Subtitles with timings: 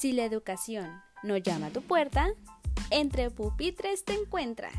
[0.00, 2.30] Si la educación no llama a tu puerta,
[2.90, 4.70] entre pupitres te encuentra.